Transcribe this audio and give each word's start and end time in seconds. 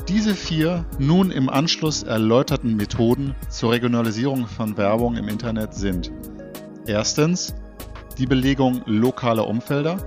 Diese 0.09 0.35
vier 0.35 0.87
nun 0.99 1.31
im 1.31 1.51
Anschluss 1.51 2.03
erläuterten 2.03 2.77
Methoden 2.77 3.35
zur 3.51 3.73
Regionalisierung 3.73 4.47
von 4.47 4.79
Werbung 4.79 5.17
im 5.17 5.29
Internet 5.29 5.75
sind 5.75 6.11
erstens 6.87 7.55
die 8.19 8.27
Belegung 8.27 8.83
lokaler 8.87 9.47
Umfelder. 9.47 9.99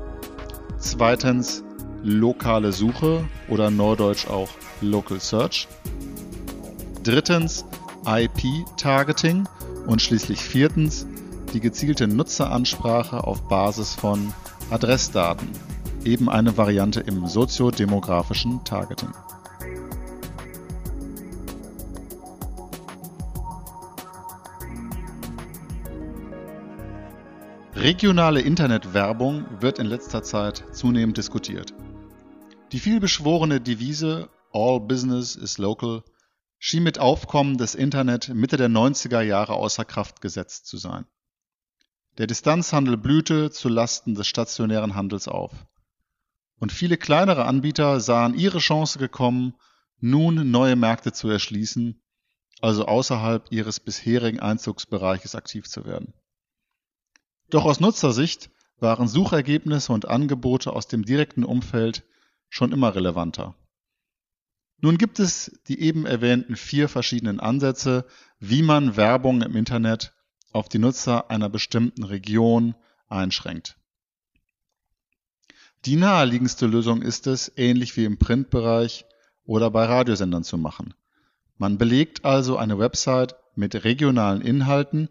Zweitens 0.78 1.64
lokale 2.04 2.72
Suche 2.72 3.24
oder 3.48 3.72
neudeutsch 3.72 4.28
auch 4.28 4.50
Local 4.82 5.20
Search. 5.20 5.68
Drittens 7.04 7.66
IP-Targeting 8.06 9.48
und 9.88 10.02
schließlich 10.02 10.42
viertens 10.42 11.08
die 11.54 11.60
gezielte 11.60 12.08
Nutzeransprache 12.08 13.24
auf 13.24 13.48
Basis 13.48 13.94
von 13.94 14.34
Adressdaten, 14.70 15.50
eben 16.06 16.30
eine 16.30 16.58
Variante 16.58 17.02
im 17.02 17.28
soziodemografischen 17.28 18.64
Targeting. 18.64 19.10
Regionale 27.76 28.42
Internetwerbung 28.42 29.46
wird 29.62 29.80
in 29.80 29.86
letzter 29.86 30.24
Zeit 30.24 30.64
zunehmend 30.74 31.18
diskutiert. 31.18 31.74
Die 32.74 32.80
vielbeschworene 32.80 33.62
Devise 33.62 34.30
All 34.52 34.82
Business 34.82 35.38
is 35.38 35.58
Local 35.58 36.04
schien 36.60 36.84
mit 36.84 37.00
Aufkommen 37.00 37.58
des 37.58 37.74
Internet 37.74 38.28
Mitte 38.30 38.58
der 38.58 38.68
90er 38.68 39.22
Jahre 39.22 39.54
außer 39.54 39.86
Kraft 39.86 40.20
gesetzt 40.20 40.68
zu 40.68 40.78
sein. 40.78 41.06
Der 42.18 42.28
Distanzhandel 42.28 42.98
blühte 42.98 43.52
zu 43.52 43.70
Lasten 43.70 44.16
des 44.16 44.28
stationären 44.28 44.96
Handels 44.96 45.30
auf. 45.30 45.54
Und 46.60 46.74
viele 46.74 46.98
kleinere 46.98 47.46
Anbieter 47.46 48.02
sahen 48.02 48.36
ihre 48.36 48.60
Chance 48.60 49.00
gekommen, 49.00 49.54
nun 50.02 50.52
neue 50.52 50.76
Märkte 50.76 51.14
zu 51.14 51.30
erschließen, 51.30 52.02
also 52.60 52.86
außerhalb 52.86 53.50
ihres 53.50 53.80
bisherigen 53.80 54.42
Einzugsbereiches 54.42 55.36
aktiv 55.36 55.70
zu 55.70 55.86
werden. 55.86 56.14
Doch 57.52 57.66
aus 57.66 57.82
Nutzersicht 57.82 58.50
waren 58.80 59.08
Suchergebnisse 59.10 59.92
und 59.92 60.08
Angebote 60.08 60.72
aus 60.72 60.88
dem 60.88 61.04
direkten 61.04 61.44
Umfeld 61.44 62.04
schon 62.50 62.72
immer 62.72 62.96
relevanter. 62.96 63.56
Nun 64.80 64.98
gibt 64.98 65.20
es 65.20 65.60
die 65.68 65.82
eben 65.82 66.06
erwähnten 66.06 66.56
vier 66.56 66.88
verschiedenen 66.90 67.40
Ansätze, 67.40 68.06
wie 68.40 68.64
man 68.64 68.96
Werbung 68.96 69.42
im 69.42 69.56
Internet 69.56 70.14
auf 70.54 70.70
die 70.70 70.80
Nutzer 70.80 71.30
einer 71.30 71.50
bestimmten 71.50 72.04
Region 72.04 72.74
einschränkt. 73.10 73.78
Die 75.86 75.98
naheliegendste 75.98 76.68
Lösung 76.68 77.02
ist 77.02 77.28
es, 77.28 77.52
ähnlich 77.58 77.98
wie 77.98 78.06
im 78.06 78.18
Printbereich 78.18 79.06
oder 79.44 79.70
bei 79.70 79.86
Radiosendern 79.86 80.44
zu 80.44 80.58
machen. 80.58 80.94
Man 81.58 81.78
belegt 81.78 82.24
also 82.24 82.56
eine 82.56 82.80
Website 82.80 83.36
mit 83.56 83.84
regionalen 83.84 84.42
Inhalten 84.42 85.10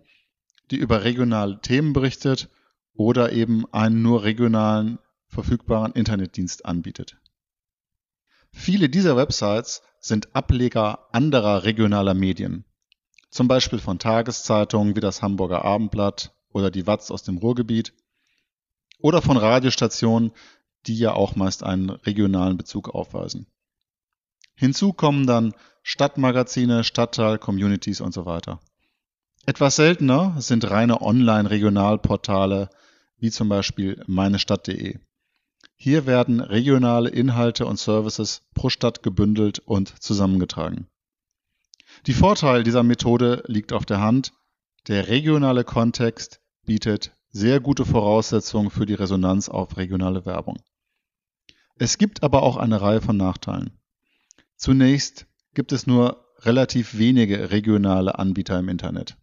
die 0.71 0.77
über 0.77 1.05
regionale 1.05 1.61
Themen 1.61 1.93
berichtet 1.93 2.49
oder 2.95 3.33
eben 3.33 3.65
einen 3.73 4.03
nur 4.03 4.25
regionalen 4.25 4.99
verfügbaren 5.27 5.93
Internetdienst 5.93 6.67
anbietet. 6.67 7.17
Viele 8.53 8.89
dieser 8.89 9.17
Websites 9.17 9.83
sind 10.01 10.35
Ableger 10.35 11.09
anderer 11.13 11.65
regionaler 11.65 12.15
Medien, 12.15 12.65
zum 13.31 13.47
Beispiel 13.49 13.79
von 13.79 13.99
Tageszeitungen 13.99 14.97
wie 14.97 15.01
das 15.01 15.23
Hamburger 15.23 15.65
Abendblatt 15.65 16.35
oder 16.53 16.71
die 16.71 16.87
Watz 16.87 17.11
aus 17.11 17.23
dem 17.23 17.39
Ruhrgebiet 17.39 17.93
oder 18.99 19.23
von 19.23 19.37
Radiostationen, 19.37 20.33
die 20.87 20.99
ja 20.99 21.13
auch 21.13 21.37
meist 21.37 21.63
einen 21.63 21.91
regionalen 21.91 22.57
Bezug 22.57 22.89
aufweisen. 22.89 23.47
Hinzu 24.57 24.93
kommen 24.93 25.27
dann 25.27 25.55
Stadtmagazine, 25.83 26.85
Stadtteil, 26.85 27.39
Communities 27.39 28.01
und 28.01 28.13
so 28.13 28.27
weiter. 28.27 28.61
Etwas 29.47 29.77
seltener 29.77 30.37
sind 30.39 30.71
reine 30.71 31.01
Online-Regionalportale 31.01 32.71
wie 33.19 33.31
zum 33.31 33.49
Beispiel 33.49 34.03
meinestadt.de. 34.07 34.99
Hier 35.77 36.07
werden 36.07 36.41
regionale 36.41 37.09
Inhalte 37.09 37.67
und 37.67 37.79
Services 37.79 38.43
pro 38.55 38.69
Stadt 38.69 39.03
gebündelt 39.03 39.61
und 39.61 40.03
zusammengetragen. 40.03 40.89
Die 42.07 42.13
Vorteil 42.13 42.63
dieser 42.63 42.83
Methode 42.83 43.43
liegt 43.47 43.73
auf 43.73 43.87
der 43.87 44.01
Hand. 44.01 44.33
Der 44.89 45.09
regionale 45.09 45.65
Kontext 45.65 46.41
bietet 46.65 47.13
sehr 47.31 47.61
gute 47.61 47.85
Voraussetzungen 47.85 48.71
für 48.71 48.87
die 48.87 48.95
Resonanz 48.95 49.49
auf 49.49 49.77
regionale 49.77 50.27
Werbung. 50.27 50.59
Es 51.77 51.97
gibt 51.97 52.23
aber 52.23 52.43
auch 52.43 52.57
eine 52.57 52.81
Reihe 52.81 53.01
von 53.01 53.17
Nachteilen. 53.17 53.79
Zunächst 54.57 55.27
gibt 55.55 55.73
es 55.73 55.87
nur 55.87 56.27
relativ 56.41 56.99
wenige 56.99 57.51
regionale 57.51 58.19
Anbieter 58.19 58.59
im 58.59 58.69
Internet. 58.69 59.17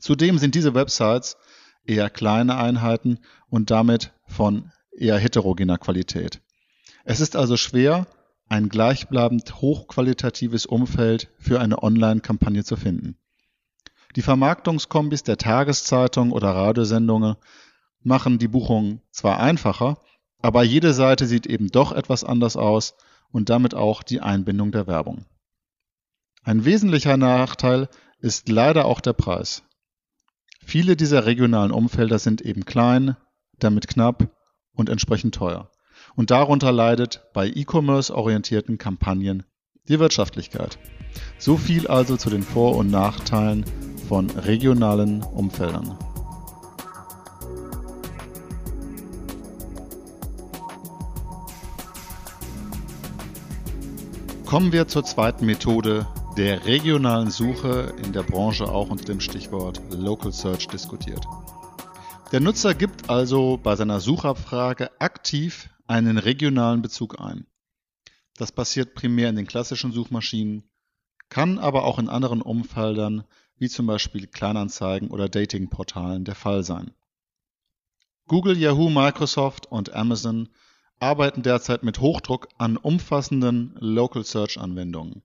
Zudem 0.00 0.38
sind 0.38 0.54
diese 0.54 0.74
Websites 0.74 1.36
eher 1.84 2.10
kleine 2.10 2.56
Einheiten 2.56 3.18
und 3.48 3.70
damit 3.70 4.12
von 4.26 4.72
eher 4.90 5.18
heterogener 5.18 5.78
Qualität. 5.78 6.40
Es 7.04 7.20
ist 7.20 7.36
also 7.36 7.56
schwer, 7.56 8.06
ein 8.48 8.68
gleichbleibend 8.68 9.60
hochqualitatives 9.60 10.66
Umfeld 10.66 11.30
für 11.38 11.60
eine 11.60 11.82
Online-Kampagne 11.82 12.64
zu 12.64 12.76
finden. 12.76 13.16
Die 14.16 14.22
Vermarktungskombis 14.22 15.22
der 15.22 15.36
Tageszeitung 15.36 16.32
oder 16.32 16.50
Radiosendungen 16.50 17.36
machen 18.02 18.38
die 18.38 18.48
Buchung 18.48 19.02
zwar 19.12 19.38
einfacher, 19.38 19.98
aber 20.42 20.64
jede 20.64 20.94
Seite 20.94 21.26
sieht 21.26 21.46
eben 21.46 21.68
doch 21.68 21.92
etwas 21.92 22.24
anders 22.24 22.56
aus 22.56 22.94
und 23.30 23.50
damit 23.50 23.74
auch 23.74 24.02
die 24.02 24.20
Einbindung 24.20 24.72
der 24.72 24.86
Werbung. 24.86 25.26
Ein 26.42 26.64
wesentlicher 26.64 27.16
Nachteil 27.16 27.88
ist 28.18 28.48
leider 28.48 28.86
auch 28.86 29.00
der 29.00 29.12
Preis. 29.12 29.62
Viele 30.70 30.94
dieser 30.94 31.26
regionalen 31.26 31.72
Umfelder 31.72 32.20
sind 32.20 32.42
eben 32.42 32.64
klein, 32.64 33.16
damit 33.58 33.88
knapp 33.88 34.30
und 34.72 34.88
entsprechend 34.88 35.34
teuer. 35.34 35.68
Und 36.14 36.30
darunter 36.30 36.70
leidet 36.70 37.24
bei 37.34 37.48
E-Commerce 37.48 38.14
orientierten 38.14 38.78
Kampagnen 38.78 39.42
die 39.88 39.98
Wirtschaftlichkeit. 39.98 40.78
So 41.38 41.56
viel 41.56 41.88
also 41.88 42.16
zu 42.16 42.30
den 42.30 42.44
Vor- 42.44 42.76
und 42.76 42.88
Nachteilen 42.88 43.64
von 44.08 44.30
regionalen 44.30 45.24
Umfeldern. 45.24 45.98
Kommen 54.46 54.70
wir 54.70 54.86
zur 54.86 55.02
zweiten 55.02 55.46
Methode, 55.46 56.06
der 56.40 56.64
regionalen 56.64 57.30
Suche 57.30 57.94
in 58.02 58.14
der 58.14 58.22
Branche 58.22 58.64
auch 58.64 58.88
unter 58.88 59.04
dem 59.04 59.20
Stichwort 59.20 59.82
Local 59.90 60.32
Search 60.32 60.68
diskutiert. 60.68 61.22
Der 62.32 62.40
Nutzer 62.40 62.74
gibt 62.74 63.10
also 63.10 63.60
bei 63.62 63.76
seiner 63.76 64.00
Suchabfrage 64.00 64.90
aktiv 65.02 65.68
einen 65.86 66.16
regionalen 66.16 66.80
Bezug 66.80 67.20
ein. 67.20 67.46
Das 68.38 68.52
passiert 68.52 68.94
primär 68.94 69.28
in 69.28 69.36
den 69.36 69.46
klassischen 69.46 69.92
Suchmaschinen, 69.92 70.62
kann 71.28 71.58
aber 71.58 71.84
auch 71.84 71.98
in 71.98 72.08
anderen 72.08 72.40
Umfeldern 72.40 73.24
wie 73.58 73.68
zum 73.68 73.86
Beispiel 73.86 74.26
Kleinanzeigen 74.26 75.10
oder 75.10 75.28
Datingportalen 75.28 76.24
der 76.24 76.36
Fall 76.36 76.64
sein. 76.64 76.92
Google, 78.28 78.56
Yahoo, 78.56 78.88
Microsoft 78.88 79.66
und 79.66 79.92
Amazon 79.92 80.48
arbeiten 81.00 81.42
derzeit 81.42 81.82
mit 81.82 82.00
Hochdruck 82.00 82.48
an 82.56 82.78
umfassenden 82.78 83.76
Local 83.78 84.24
Search 84.24 84.58
Anwendungen. 84.58 85.22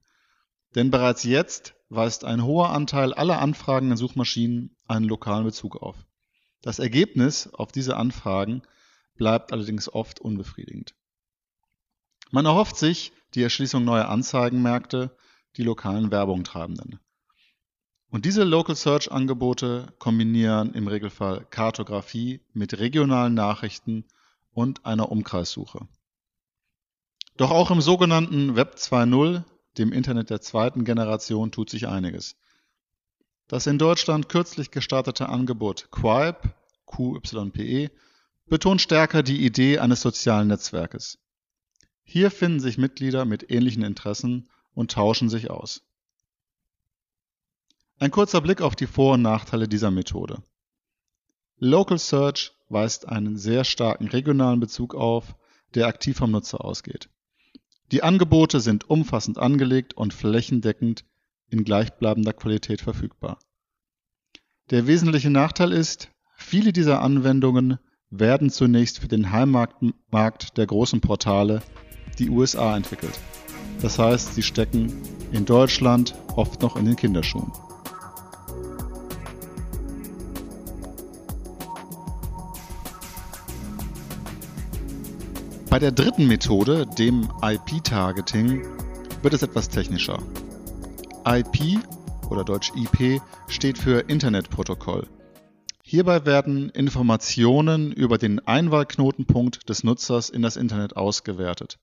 Denn 0.76 0.90
bereits 0.90 1.24
jetzt 1.24 1.74
weist 1.88 2.24
ein 2.24 2.44
hoher 2.44 2.70
Anteil 2.70 3.14
aller 3.14 3.40
Anfragen 3.40 3.90
in 3.90 3.96
Suchmaschinen 3.96 4.76
einen 4.86 5.06
lokalen 5.06 5.44
Bezug 5.44 5.76
auf. 5.76 5.96
Das 6.60 6.78
Ergebnis 6.78 7.48
auf 7.52 7.72
diese 7.72 7.96
Anfragen 7.96 8.62
bleibt 9.14 9.52
allerdings 9.52 9.88
oft 9.92 10.20
unbefriedigend. 10.20 10.94
Man 12.30 12.44
erhofft 12.44 12.76
sich 12.76 13.12
die 13.34 13.42
Erschließung 13.42 13.84
neuer 13.84 14.08
Anzeigenmärkte, 14.08 15.16
die 15.56 15.62
lokalen 15.62 16.10
Werbungtreibenden. 16.10 17.00
Und 18.10 18.26
diese 18.26 18.44
Local 18.44 18.76
Search 18.76 19.10
Angebote 19.10 19.94
kombinieren 19.98 20.74
im 20.74 20.88
Regelfall 20.88 21.46
Kartografie 21.50 22.42
mit 22.52 22.78
regionalen 22.78 23.32
Nachrichten 23.32 24.04
und 24.52 24.84
einer 24.84 25.10
Umkreissuche. 25.10 25.88
Doch 27.38 27.50
auch 27.50 27.70
im 27.70 27.80
sogenannten 27.80 28.56
Web 28.56 28.74
2.0, 28.76 29.44
dem 29.78 29.92
Internet 29.92 30.30
der 30.30 30.40
zweiten 30.40 30.84
Generation, 30.84 31.50
tut 31.50 31.70
sich 31.70 31.88
einiges. 31.88 32.36
Das 33.48 33.66
in 33.66 33.78
Deutschland 33.78 34.28
kürzlich 34.28 34.70
gestartete 34.70 35.28
Angebot 35.28 35.90
Quipe, 35.90 36.54
QYPE, 36.86 37.90
betont 38.46 38.80
stärker 38.80 39.22
die 39.22 39.44
Idee 39.44 39.78
eines 39.78 40.00
sozialen 40.00 40.48
Netzwerkes. 40.48 41.18
Hier 42.02 42.30
finden 42.30 42.60
sich 42.60 42.78
Mitglieder 42.78 43.24
mit 43.24 43.50
ähnlichen 43.50 43.82
Interessen 43.82 44.48
und 44.74 44.92
tauschen 44.92 45.28
sich 45.28 45.50
aus. 45.50 45.82
Ein 47.98 48.10
kurzer 48.10 48.40
Blick 48.40 48.60
auf 48.60 48.76
die 48.76 48.86
Vor- 48.86 49.14
und 49.14 49.22
Nachteile 49.22 49.68
dieser 49.68 49.90
Methode. 49.90 50.42
Local 51.58 51.98
Search 51.98 52.52
weist 52.68 53.08
einen 53.08 53.38
sehr 53.38 53.64
starken 53.64 54.08
regionalen 54.08 54.60
Bezug 54.60 54.94
auf, 54.94 55.34
der 55.74 55.86
aktiv 55.86 56.16
vom 56.16 56.30
Nutzer 56.30 56.64
ausgeht. 56.64 57.08
Die 57.92 58.02
Angebote 58.02 58.60
sind 58.60 58.90
umfassend 58.90 59.38
angelegt 59.38 59.94
und 59.94 60.12
flächendeckend 60.12 61.04
in 61.48 61.64
gleichbleibender 61.64 62.32
Qualität 62.32 62.80
verfügbar. 62.80 63.38
Der 64.70 64.88
wesentliche 64.88 65.30
Nachteil 65.30 65.72
ist, 65.72 66.10
viele 66.36 66.72
dieser 66.72 67.00
Anwendungen 67.00 67.78
werden 68.10 68.50
zunächst 68.50 68.98
für 68.98 69.08
den 69.08 69.30
Heimmarkt 69.30 70.56
der 70.56 70.66
großen 70.66 71.00
Portale, 71.00 71.62
die 72.18 72.30
USA, 72.30 72.76
entwickelt. 72.76 73.18
Das 73.80 73.98
heißt, 73.98 74.34
sie 74.34 74.42
stecken 74.42 74.92
in 75.32 75.44
Deutschland 75.44 76.14
oft 76.34 76.62
noch 76.62 76.76
in 76.76 76.86
den 76.86 76.96
Kinderschuhen. 76.96 77.52
Bei 85.76 85.80
der 85.80 85.92
dritten 85.92 86.26
Methode, 86.26 86.86
dem 86.86 87.28
IP-Targeting, 87.42 88.62
wird 89.20 89.34
es 89.34 89.42
etwas 89.42 89.68
technischer. 89.68 90.22
IP 91.26 91.80
oder 92.30 92.44
deutsch 92.44 92.72
IP 92.74 93.20
steht 93.48 93.76
für 93.76 94.00
Internetprotokoll. 94.08 95.06
Hierbei 95.82 96.24
werden 96.24 96.70
Informationen 96.70 97.92
über 97.92 98.16
den 98.16 98.38
Einwahlknotenpunkt 98.46 99.68
des 99.68 99.84
Nutzers 99.84 100.30
in 100.30 100.40
das 100.40 100.56
Internet 100.56 100.96
ausgewertet 100.96 101.78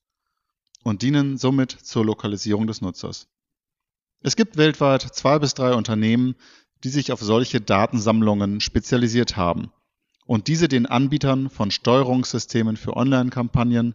und 0.82 1.02
dienen 1.02 1.38
somit 1.38 1.70
zur 1.70 2.04
Lokalisierung 2.04 2.66
des 2.66 2.80
Nutzers. 2.80 3.28
Es 4.24 4.34
gibt 4.34 4.56
weltweit 4.56 5.02
zwei 5.02 5.38
bis 5.38 5.54
drei 5.54 5.72
Unternehmen, 5.72 6.34
die 6.82 6.88
sich 6.88 7.12
auf 7.12 7.20
solche 7.20 7.60
Datensammlungen 7.60 8.60
spezialisiert 8.60 9.36
haben 9.36 9.70
und 10.26 10.48
diese 10.48 10.68
den 10.68 10.86
Anbietern 10.86 11.50
von 11.50 11.70
Steuerungssystemen 11.70 12.76
für 12.76 12.96
Online-Kampagnen, 12.96 13.94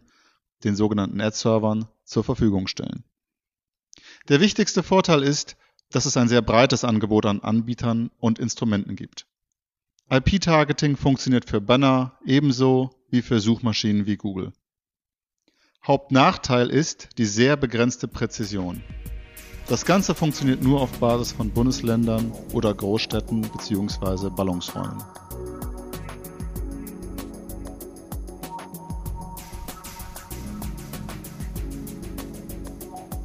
den 0.64 0.76
sogenannten 0.76 1.20
Ad-Servern, 1.20 1.88
zur 2.04 2.24
Verfügung 2.24 2.66
stellen. 2.66 3.04
Der 4.28 4.40
wichtigste 4.40 4.82
Vorteil 4.82 5.22
ist, 5.22 5.56
dass 5.90 6.06
es 6.06 6.16
ein 6.16 6.28
sehr 6.28 6.42
breites 6.42 6.84
Angebot 6.84 7.26
an 7.26 7.40
Anbietern 7.40 8.10
und 8.18 8.38
Instrumenten 8.38 8.96
gibt. 8.96 9.26
IP-Targeting 10.10 10.96
funktioniert 10.96 11.48
für 11.48 11.60
Banner 11.60 12.18
ebenso 12.24 12.90
wie 13.10 13.22
für 13.22 13.40
Suchmaschinen 13.40 14.06
wie 14.06 14.16
Google. 14.16 14.52
Hauptnachteil 15.86 16.68
ist 16.68 17.10
die 17.18 17.24
sehr 17.24 17.56
begrenzte 17.56 18.06
Präzision. 18.06 18.82
Das 19.68 19.84
Ganze 19.86 20.14
funktioniert 20.14 20.62
nur 20.62 20.80
auf 20.80 20.90
Basis 20.98 21.32
von 21.32 21.50
Bundesländern 21.50 22.32
oder 22.52 22.74
Großstädten 22.74 23.42
bzw. 23.42 24.30
Ballungsräumen. 24.30 25.00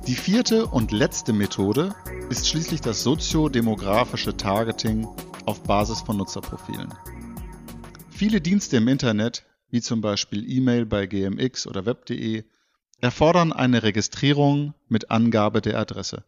Die 0.07 0.13
vierte 0.15 0.67
und 0.67 0.91
letzte 0.91 1.33
Methode 1.33 1.95
ist 2.29 2.47
schließlich 2.47 2.79
das 2.79 3.01
soziodemografische 3.01 4.37
Targeting 4.37 5.07
auf 5.47 5.63
Basis 5.63 6.01
von 6.01 6.17
Nutzerprofilen. 6.17 6.93
Viele 8.11 8.39
Dienste 8.39 8.77
im 8.77 8.87
Internet, 8.87 9.47
wie 9.71 9.81
zum 9.81 10.01
Beispiel 10.01 10.47
E-Mail 10.47 10.85
bei 10.85 11.07
GMX 11.07 11.65
oder 11.65 11.87
web.de, 11.87 12.43
erfordern 13.01 13.51
eine 13.51 13.81
Registrierung 13.81 14.75
mit 14.87 15.09
Angabe 15.09 15.61
der 15.61 15.79
Adresse. 15.79 16.23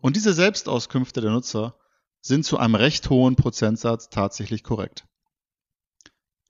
Und 0.00 0.14
diese 0.14 0.32
Selbstauskünfte 0.32 1.20
der 1.20 1.32
Nutzer 1.32 1.74
sind 2.20 2.44
zu 2.44 2.56
einem 2.56 2.76
recht 2.76 3.10
hohen 3.10 3.34
Prozentsatz 3.34 4.10
tatsächlich 4.10 4.62
korrekt. 4.62 5.08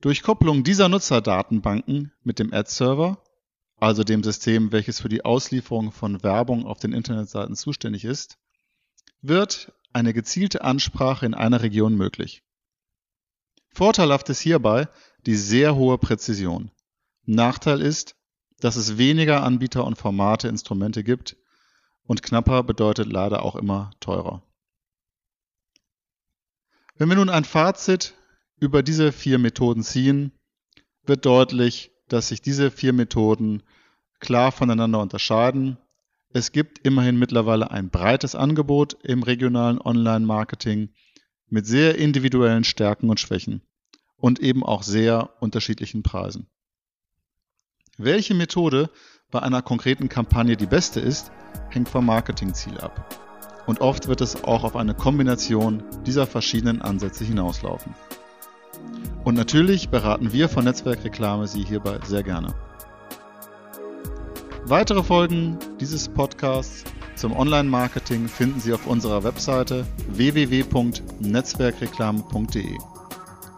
Durch 0.02 0.22
Kopplung 0.22 0.64
dieser 0.64 0.90
Nutzerdatenbanken 0.90 2.12
mit 2.22 2.38
dem 2.38 2.52
Ad-Server 2.52 3.22
also 3.80 4.04
dem 4.04 4.22
System, 4.22 4.72
welches 4.72 5.00
für 5.00 5.08
die 5.08 5.24
Auslieferung 5.24 5.90
von 5.90 6.22
Werbung 6.22 6.66
auf 6.66 6.78
den 6.78 6.92
Internetseiten 6.92 7.56
zuständig 7.56 8.04
ist, 8.04 8.38
wird 9.22 9.72
eine 9.92 10.12
gezielte 10.12 10.62
Ansprache 10.62 11.26
in 11.26 11.34
einer 11.34 11.62
Region 11.62 11.96
möglich. 11.96 12.42
Vorteilhaft 13.72 14.28
ist 14.28 14.40
hierbei 14.40 14.88
die 15.26 15.36
sehr 15.36 15.74
hohe 15.76 15.98
Präzision. 15.98 16.70
Nachteil 17.24 17.80
ist, 17.80 18.16
dass 18.60 18.76
es 18.76 18.98
weniger 18.98 19.42
Anbieter 19.42 19.84
und 19.84 19.96
Formate 19.96 20.48
Instrumente 20.48 21.02
gibt 21.02 21.36
und 22.04 22.22
knapper 22.22 22.62
bedeutet 22.62 23.10
leider 23.10 23.42
auch 23.42 23.56
immer 23.56 23.92
teurer. 24.00 24.42
Wenn 26.96 27.08
wir 27.08 27.16
nun 27.16 27.30
ein 27.30 27.44
Fazit 27.44 28.14
über 28.58 28.82
diese 28.82 29.12
vier 29.12 29.38
Methoden 29.38 29.82
ziehen, 29.82 30.32
wird 31.04 31.24
deutlich, 31.24 31.89
dass 32.12 32.28
sich 32.28 32.42
diese 32.42 32.70
vier 32.70 32.92
Methoden 32.92 33.62
klar 34.18 34.52
voneinander 34.52 35.00
unterscheiden. 35.00 35.78
Es 36.32 36.52
gibt 36.52 36.78
immerhin 36.86 37.18
mittlerweile 37.18 37.70
ein 37.70 37.90
breites 37.90 38.34
Angebot 38.34 38.96
im 39.02 39.22
regionalen 39.22 39.80
Online-Marketing 39.80 40.90
mit 41.48 41.66
sehr 41.66 41.96
individuellen 41.96 42.64
Stärken 42.64 43.10
und 43.10 43.18
Schwächen 43.18 43.62
und 44.16 44.38
eben 44.38 44.62
auch 44.62 44.82
sehr 44.82 45.30
unterschiedlichen 45.40 46.02
Preisen. 46.02 46.46
Welche 47.96 48.34
Methode 48.34 48.90
bei 49.30 49.40
einer 49.40 49.62
konkreten 49.62 50.08
Kampagne 50.08 50.56
die 50.56 50.66
beste 50.66 51.00
ist, 51.00 51.32
hängt 51.70 51.88
vom 51.88 52.06
Marketingziel 52.06 52.78
ab. 52.78 53.16
Und 53.66 53.80
oft 53.80 54.08
wird 54.08 54.20
es 54.20 54.42
auch 54.44 54.64
auf 54.64 54.74
eine 54.74 54.94
Kombination 54.94 55.82
dieser 56.06 56.26
verschiedenen 56.26 56.82
Ansätze 56.82 57.24
hinauslaufen. 57.24 57.94
Und 59.24 59.34
natürlich 59.34 59.88
beraten 59.90 60.32
wir 60.32 60.48
von 60.48 60.64
Netzwerkreklame 60.64 61.46
Sie 61.46 61.62
hierbei 61.62 61.98
sehr 62.04 62.22
gerne. 62.22 62.54
Weitere 64.64 65.02
Folgen 65.02 65.58
dieses 65.80 66.08
Podcasts 66.08 66.84
zum 67.16 67.36
Online-Marketing 67.36 68.28
finden 68.28 68.60
Sie 68.60 68.72
auf 68.72 68.86
unserer 68.86 69.24
Webseite 69.24 69.84
www.netzwerkreklame.de. 70.08 72.78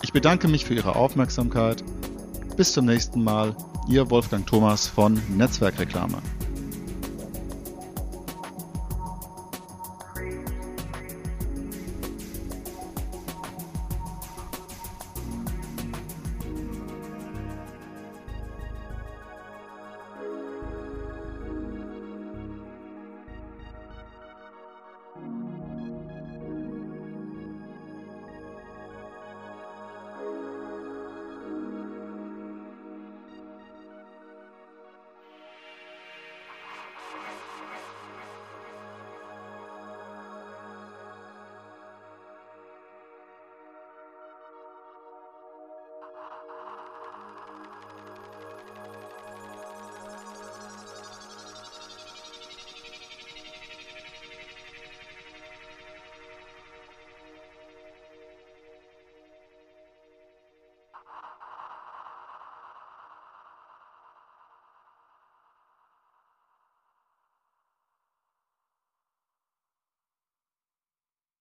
Ich 0.02 0.12
bedanke 0.12 0.48
mich 0.48 0.64
für 0.64 0.74
Ihre 0.74 0.96
Aufmerksamkeit. 0.96 1.84
Bis 2.56 2.72
zum 2.72 2.86
nächsten 2.86 3.22
Mal, 3.22 3.54
Ihr 3.88 4.10
Wolfgang 4.10 4.44
Thomas 4.46 4.88
von 4.88 5.20
Netzwerkreklame. 5.36 6.18